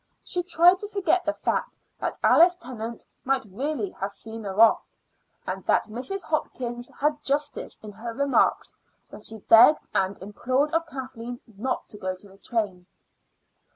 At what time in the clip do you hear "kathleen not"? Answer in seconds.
10.87-11.87